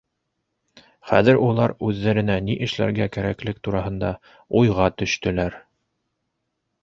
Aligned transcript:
Хәҙер 1.09 1.39
улар 1.47 1.73
үҙҙәренә 1.89 2.37
ни 2.45 2.55
эшләргә 2.69 3.07
кәрәклек 3.17 3.61
тураһында 3.67 4.11
уйға 4.61 4.87
төштөләр. 5.03 5.59